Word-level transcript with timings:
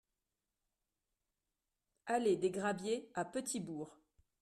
Allée 2.07 2.35
des 2.35 2.51
Crabiers 2.51 3.11
à 3.13 3.23
Petit-Bourg 3.23 3.99